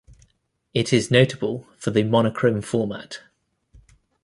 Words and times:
It 0.73 0.91
is 0.91 1.11
notable 1.11 1.67
for 1.77 1.91
the 1.91 2.01
monochrome 2.01 2.63
format. 2.63 3.21